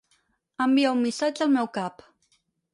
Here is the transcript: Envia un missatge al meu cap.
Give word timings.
Envia 0.65 0.95
un 0.95 1.03
missatge 1.05 1.45
al 1.47 1.55
meu 1.59 1.71
cap. 1.79 2.05